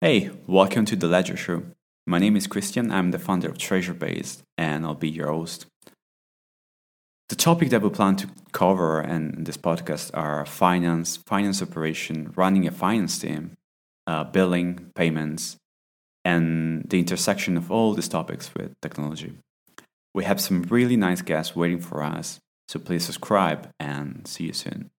[0.00, 1.64] Hey, welcome to the Ledger Show.
[2.06, 5.66] My name is Christian, I'm the founder of Treasure TreasureBase, and I'll be your host.
[7.30, 12.64] The topic that we plan to cover in this podcast are finance, finance operation, running
[12.64, 13.56] a finance team,
[14.06, 15.56] uh, billing, payments,
[16.24, 19.32] and the intersection of all these topics with technology.
[20.14, 22.38] We have some really nice guests waiting for us,
[22.68, 24.90] so please subscribe and see you soon.